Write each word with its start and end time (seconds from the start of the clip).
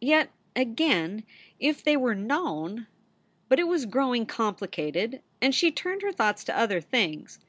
Yet 0.00 0.30
again, 0.54 1.24
if 1.58 1.82
they 1.82 1.96
were 1.96 2.14
known 2.14 2.86
But 3.48 3.58
it 3.58 3.66
was 3.66 3.86
growing 3.86 4.24
complicated 4.24 5.20
and 5.42 5.52
she 5.52 5.72
turned 5.72 6.02
her 6.02 6.12
thoughts 6.12 6.44
to 6.44 6.56
other 6.56 6.80
things. 6.80 7.40